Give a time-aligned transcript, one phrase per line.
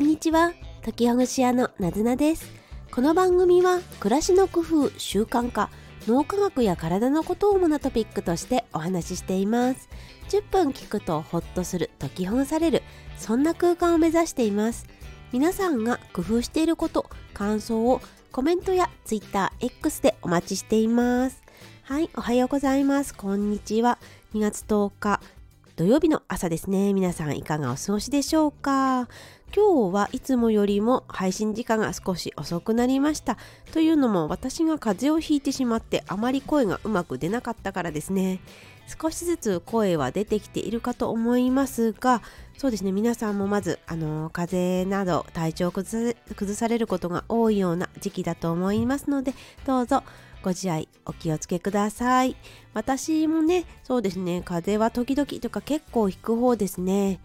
[0.00, 0.52] んにちは。
[0.82, 2.50] 時ほぐし屋のなずなです。
[2.90, 5.68] この番組は暮らしの工夫習慣化
[6.06, 9.90] 脳科学や体のことを主なトピックとしてお話ししています。
[10.30, 12.82] 10分聞くとホッとする解きほぐされる
[13.18, 14.86] そんな空間を目指しています。
[15.32, 17.04] 皆さんが工夫していること
[17.34, 18.00] 感想を
[18.32, 21.42] コメントや TwitterX でお待ちしています。
[21.82, 23.14] はいおはようございます。
[23.14, 23.98] こんにちは。
[24.32, 25.20] 2月10日
[25.76, 26.92] 土曜日の朝ですね。
[26.92, 29.08] 皆さんいかがお過ごしでしょうか？
[29.54, 33.36] 今日はいつもよりも配信時間が少し遅くなりました。
[33.72, 38.40] というのも私が風邪をひいてしまってあまり声がうまく出なかったからですね。
[38.86, 42.22] 少しずつ声は出てきているかと思いますが
[42.58, 42.92] そうですね。
[42.92, 46.14] 皆さんもまずあの風邪など体調を崩
[46.54, 49.34] されることが多いような時期だと思いますので
[49.66, 50.04] どうぞ
[50.42, 52.36] ご自愛お気をつけください。
[52.72, 54.42] 私もねそうですね。
[54.44, 57.18] 風邪は時々とか結構引く方ですね。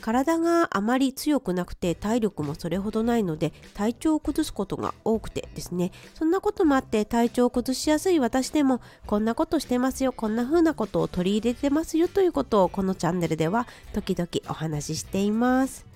[0.00, 5.92] 体があまり強くなくて体力もそれほどないので体調を崩すことが多くてですね。
[6.14, 15.86] そんなこともあって体調を崩しやすい私でもこんなことしてますよこんな風なことを取り入れてますよということをこのチャンネルでは時々お話ししています。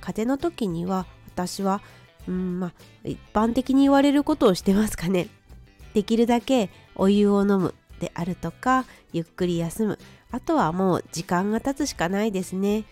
[0.00, 1.80] 風邪の時には私は
[2.28, 2.72] うんまあ
[3.04, 5.28] 一般的に言われることをしてますかね。
[5.94, 9.98] できるだけお湯を飲むであるとかゆっくり休む。
[10.30, 12.84] あとはもう時間が経つしかないですね。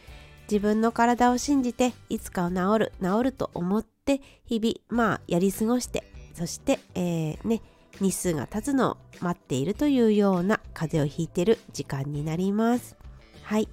[0.51, 7.63] 自分の体を信じていつか治る治ると思って日々まあやり過ごしてそして、えー、ね
[8.01, 12.97] 日数が経つのを待っているというような風邪をひいてる時間になります。
[13.45, 13.69] はい。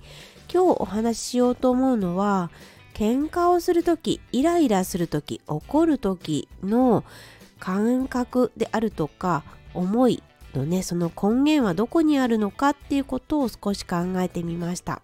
[0.53, 2.51] 今日お話ししようと思うのは
[2.93, 7.05] 喧嘩をする時イライラする時怒る時の
[7.57, 10.21] 感覚であるとか思い
[10.53, 15.01] のねその根源はどこにあるのかっていうことを少し考えてみました。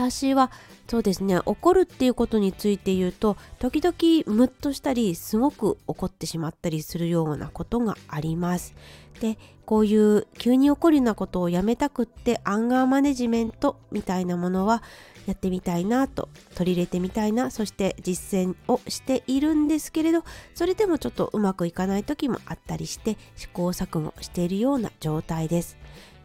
[0.00, 0.50] 私は
[0.88, 3.94] そうですね怒るっていうことについて言うと時々
[4.34, 8.74] ムッとしたりすごく怒ってしまったりするようなことがあります。
[9.20, 9.36] で
[9.66, 14.82] こういう急に起こるようなことをやめたくってアンガーマネジメントみたいなものは
[15.26, 25.76] やってみたいなと取り入れてみたいなそして実践をしているんですけれどそれでもちょっとうまくいかない時もあったりして試行錯誤しているような状態です。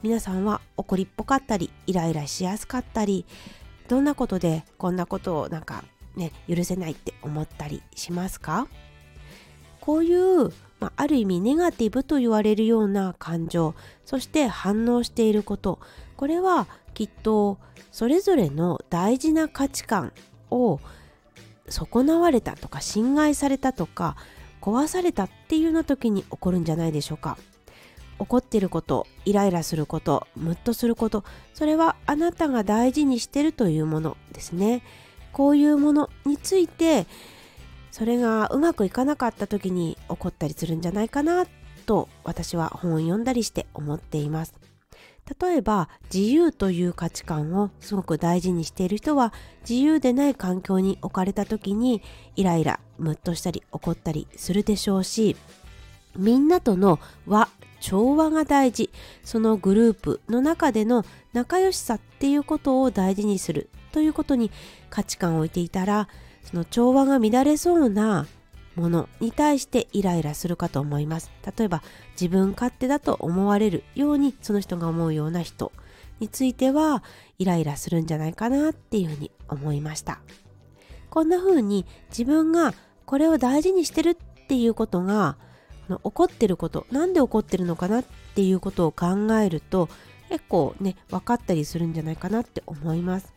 [0.06, 3.26] 皆さんは怒りっぽかったりイライラしやすかったり
[3.88, 5.84] どんなことでこんなことをなんか
[6.16, 8.68] ね許せないって思ったりしますか？
[9.82, 15.80] こういう、まあ、ある意味ネガティブと言われるような感情そして反応していること
[16.18, 17.60] これはきっと
[17.92, 20.12] それぞれの大事な価値観
[20.50, 20.80] を
[21.70, 24.16] 損なわれたとか侵害されたとか
[24.62, 27.38] 壊されたっていうような時に起こるんじゃないでしょうか。
[28.20, 34.84] 怒っていることイライラすることムッとすることそれはあなたが大事にしてるというものですね。
[35.32, 37.08] こういうものについて
[37.92, 41.46] それがうまくいかなかった時に起こったりするんじゃないかな
[41.86, 44.54] と私は本を読んだりして思っています。
[45.42, 49.34] 例えば自由という価値観をすごく大事にしている人は
[49.68, 52.04] 自由でない環境に置かれた時に
[52.36, 55.36] イライラムッとしたり怒ったりするでしょうし
[56.16, 57.50] みんなとの和
[57.80, 58.90] 調和が大事。
[59.24, 61.04] そのグループの中での
[61.34, 64.52] 仲良しさっていうことを大事にするということに
[64.90, 66.08] 価値観を置いていたら
[66.44, 68.28] その調和が乱れそうな
[68.76, 71.32] ものに対してイライラするかと思います。
[71.58, 71.82] 例えば
[72.12, 75.72] 自分勝手だと思われるようにその人が思うような人
[76.20, 77.04] については
[77.38, 80.20] イライラするんじゃないかなっていうふうに思いました。
[81.10, 82.74] こんな風に自分が
[83.06, 84.16] これを大事にしてるっ
[84.48, 85.38] ていうことが
[86.04, 89.90] 怒ってることなんで怒ってるのかなっていうことを考えると
[90.30, 93.34] 結構ね分かったりするんじゃないかなって思います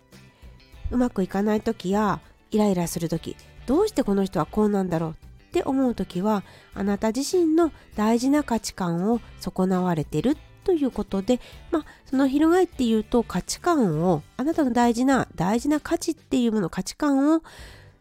[0.90, 2.20] うまくいかない時や
[2.50, 6.42] イライラする時どうしてこの人はこうなんだろうって思う時は
[6.74, 17.42] あなた自身の大事な価値観を損なわれてるということでまあその翻っていうと価値観をあなたの大事な大事な価値っていうもの価値観を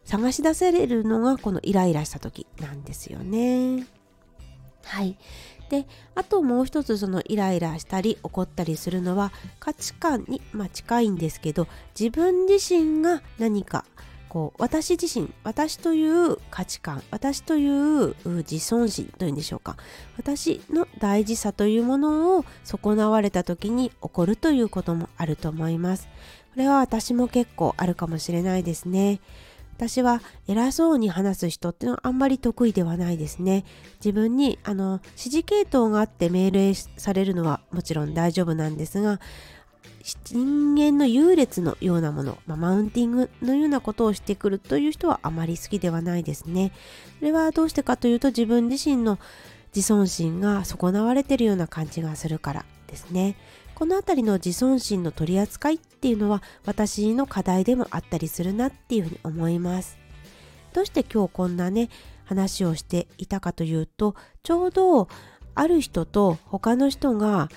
[0.04, 3.97] 探し出せれるのがこのイライラした時なんですよね。
[4.84, 5.16] はい。
[5.68, 11.66] で、あともう一つそのイライラしたり怒ったりするのは価値観に、まあ、近いんですけど
[11.98, 13.84] 自分自身が何か
[14.28, 19.76] こう私自身私という価値観私という自尊心というんでしょうか。
[20.16, 26.08] 私の大事さというものを損なわれた時に起こるということもあると思います。
[26.54, 29.20] これは私も結構あるかもしれないですね。
[29.78, 33.64] 私は偉そうに話す人っていうのはあんまり得意ではないですね。
[34.04, 39.20] 自分にあの指示系統があって命令されるのはもちろん大丈夫なんですが、
[40.24, 46.72] 人間の優劣のようなもの、まあ、マウンティングのようなことをしてくるという人はあまり好きではないですね。
[47.20, 49.20] それはどうしてかというと自分自身の
[49.72, 53.36] 自尊心が損なわれているような感じがするからですね。
[53.78, 59.98] この辺りの自尊心の取り扱いっていうのは私の課題でもあったりするなっていうふうに思います。
[60.72, 61.88] どうして今日こんなね
[62.24, 65.08] 話をしていたかというとちょうど
[65.54, 67.48] ある人と他の人が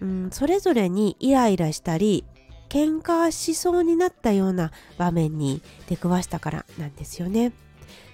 [0.00, 2.24] うん、それぞれにイライラしたり
[2.68, 7.52] 喧嘩しそうになったような場面に出くわしたからなんですよね。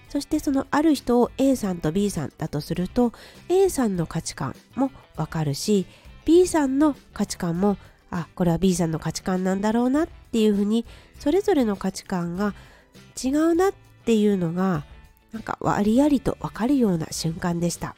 [0.09, 3.15] そしてそのある人を A さんと B さんだとすると
[3.49, 5.87] A さんの価値観もわかるし
[6.25, 7.77] B さんの価値観も
[8.11, 10.85] あこれは B さんの価値観なんだろうなっていうふうに
[11.19, 12.55] それぞれの価値観が
[13.23, 13.73] 違うなっ
[14.05, 14.85] ていうのが
[15.33, 17.97] なんか割ありとわかるような瞬間でした。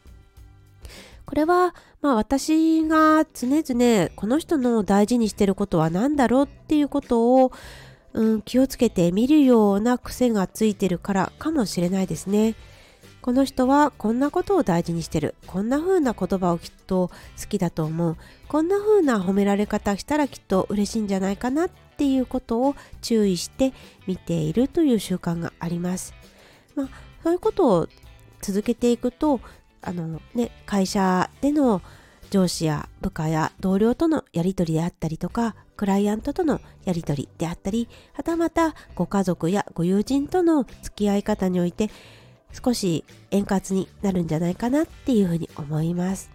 [1.26, 7.52] これは、まあ私が常々この人の大事にしてることは何だろうっていうことを、
[8.12, 12.54] うん、気をつけて見るような癖がついてるからかもしれないですね。
[13.24, 15.34] この人はこんなことを大事にしてる。
[15.46, 17.08] こんな風な言葉をきっと
[17.40, 18.18] 好きだと思う。
[18.48, 23.72] こんな風な褒められ方したらきっと嬉しいんじゃないかなっていうことを注意して
[24.06, 26.12] 見ているという習慣があります。
[26.74, 26.88] まあ、
[27.22, 27.88] そういうことを
[28.42, 29.40] 続けていくと
[29.80, 31.80] あのね、会社での
[32.28, 41.88] 上司や部下や同僚とのやり取りであったりとか、クライアントとのやり取りであったり、はたまたご家族やご友人との付き合い方において
[42.62, 46.30] 少し円滑になるんじゃないかなっていうふうに思います。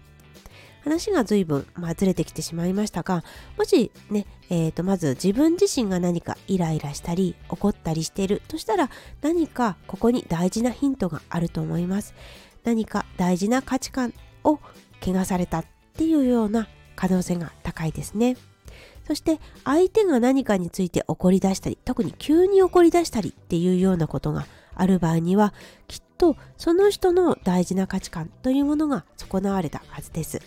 [0.82, 3.22] 話が随分、まあ、ずれてきてしまいましたが、
[3.58, 8.90] もしね、えー、とまず自分自身が何かイライラしたり怒ったりしているとしたら
[9.20, 12.14] 何かここに大事なヒントがあると思います。
[12.64, 14.14] 何か大事な価値観
[14.44, 14.58] を
[15.02, 15.64] 汚されたっ
[15.94, 18.36] ていうような可能性が高いですね。
[19.06, 24.46] そして相手が何かについて怒り出したり特に急に怒り出したりっていうようなことが
[24.80, 25.52] ある場合には
[25.88, 30.40] きっとその人の大事な価値観というものが損なわれたはずです。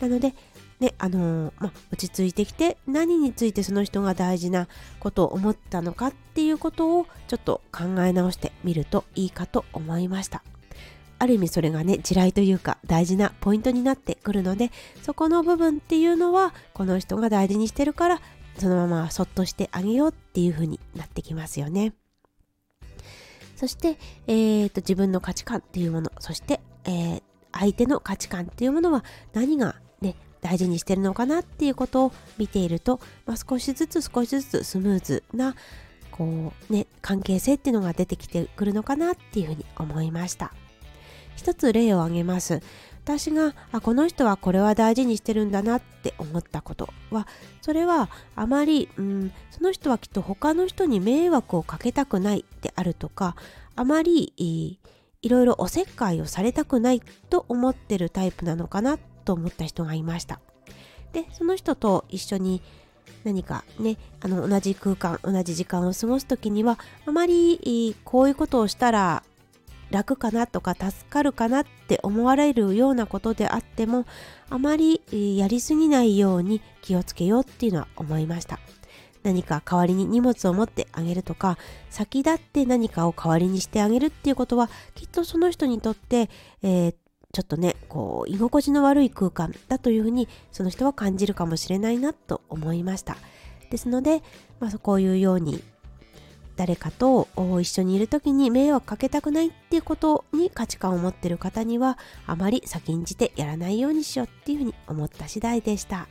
[0.00, 0.34] なので
[0.80, 4.66] ね、あのー、ま落ち着いてきて何についてその人が大事な
[4.98, 10.42] ことを思ったのかっていうことをちょっと考え直してみるといいかと思いました。
[11.18, 14.72] ある意味それがね地雷というか大事なポイントになってくるので
[15.02, 18.20] そこの部分っていうのはこの人が大事にしてるから
[18.58, 21.94] そのままそっとしてあげようっていう風になってきますよね。
[23.64, 23.96] そして、
[24.26, 29.02] えーと、自分の価値観っていうものそして、えー、相手の価値観っていうものは
[29.32, 35.56] 何がね大事にしてるのかなっていうことを見ていると、まあ、少しずつ少しずつスムーズな
[36.10, 40.52] こうね関係性っていうのが出てきてくるのかなっていうふうに思いました。
[41.34, 42.60] 一つ例を挙げます。
[43.04, 47.28] 私があこの人はこれは大事にしてるんだなって思ったことは
[47.60, 53.36] それはあまり、うん、その人はきっと他の人に迷惑をかけたくないであるとか
[53.76, 60.40] あまりいろいろおせっかいをされたくないと思ってるタイプなのかなと思った人がいました。
[61.12, 62.62] でその人と一緒に
[63.22, 69.22] 何かねあの同じ空間同じ時間を過ごす時にはあまりこういうことをしたら
[69.94, 74.06] 楽かなとか助かるかなって思われるようなことであっても
[74.50, 75.00] あまり
[75.38, 78.58] やりすぎないように気をつけようっていうのは思いました。
[79.22, 81.56] 何か代わりに荷物を持ってあげるとか
[81.88, 86.28] 先立って何かを代わりにしてあげるっていうことはきっとその人にとって、
[86.62, 86.94] えー、
[87.32, 93.16] ちょっとねこう居心地の悪い空間だというふうにその人は感じるかもしれないなと思いました。
[93.70, 94.22] ですので、
[94.60, 95.62] まあ、こういうように
[96.56, 97.28] 誰かと
[97.60, 106.06] 一緒にいる時に迷惑かけたくないっていうことに価値観を持ってる方にはあまり先んじてやらないようにしようっていうふうに思った次第でした。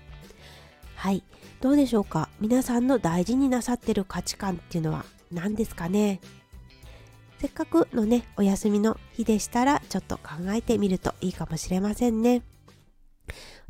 [0.96, 1.24] はい。
[1.62, 2.28] どうでしょうか？
[2.42, 6.20] 皆さんの大事になさってる価値観っていうのは何ですかね？
[7.40, 12.42] せっかくのねお休みの日でしたらちょっと考えてみるといいかもしれませんね。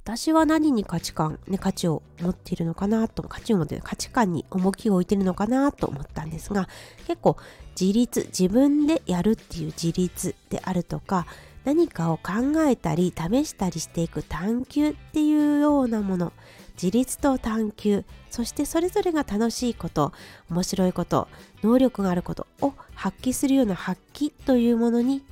[0.03, 6.67] 私は何に価値観、ね、価値を持っているのかなと、価値を持っている、価値観に重きを置いているのかなと思ったんですが、
[7.07, 7.37] 結構
[7.79, 11.25] 自立、自分でやるっていう自立であるとか、
[11.63, 12.33] 何かを考
[12.67, 16.33] えたり試したりしていく探求っていうようなもの、
[16.73, 20.11] 自立と探求、そしてそれぞれが楽しいこと、
[20.49, 21.29] 面白いこと、
[21.61, 25.23] 能力があることを発揮するような発揮というものに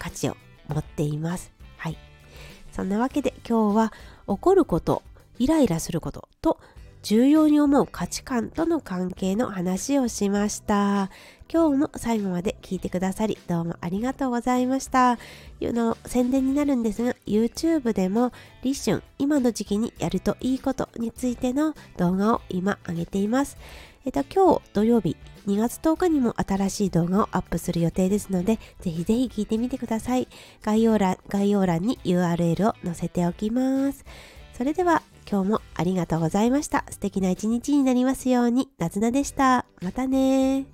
[0.00, 0.36] 価値を
[0.66, 1.53] 持っています。
[2.74, 3.92] そんなわけで今日は
[4.26, 5.02] 怒ること、
[5.38, 6.58] イライラすることと
[7.04, 11.08] 重要に思う価値観との関係の話をしました。
[11.52, 15.18] 今日も最後まで聞いてくださりどうもありがとうございました
[15.60, 23.56] の宣伝になるんですが YouTube でも立春今の時期にやるといいことについての動画を今上げています
[24.04, 30.28] えっと今日土曜日2月10日にも新しい動画をアップする予定ですのでぜひぜひ聞いてみてください
[30.62, 34.04] 概要欄概要欄に URL を載せておきます
[34.54, 36.84] それでは今日もありがとうございました。
[36.90, 39.66] 素敵な一日になりますように、なずなでした。
[39.82, 40.66] またね